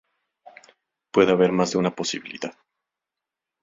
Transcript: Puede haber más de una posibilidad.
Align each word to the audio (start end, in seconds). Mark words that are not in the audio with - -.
Puede 1.11 1.31
haber 1.31 1.51
más 1.51 1.73
de 1.73 1.77
una 1.77 1.93
posibilidad. 1.93 2.53